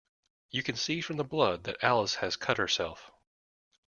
[0.49, 3.11] You can see from the blood that Alice has cut herself